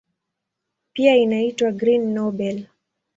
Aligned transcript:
Pia 0.93 1.15
inaitwa 1.15 1.71
"Green 1.71 2.13
Nobel". 2.13 2.67